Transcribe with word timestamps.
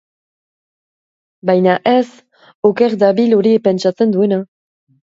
Baina 1.49 1.77
ez, 1.93 2.01
oker 2.71 2.99
dabil 3.07 3.39
hori 3.41 3.57
pentsatzen 3.71 4.19
duena. 4.19 4.43